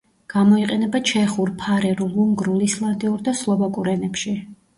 [0.33, 4.37] გამოიყენება ჩეხურ, ფარერულ, უნგრულ, ისლანდიურ და სლოვაკურ ენებში.